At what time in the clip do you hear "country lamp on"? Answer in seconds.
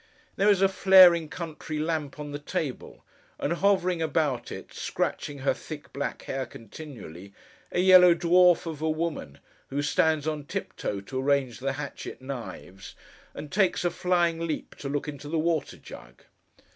1.29-2.31